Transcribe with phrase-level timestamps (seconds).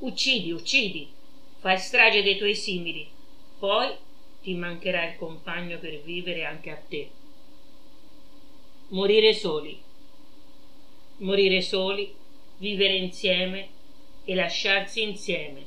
[0.00, 1.08] Uccidi, uccidi.
[1.58, 3.06] Fai strage dei tuoi simili.
[3.58, 3.94] Poi
[4.42, 7.10] ti mancherà il compagno per vivere anche a te.
[8.88, 9.78] Morire soli.
[11.18, 12.14] Morire soli,
[12.56, 13.68] vivere insieme
[14.24, 15.66] e lasciarsi insieme.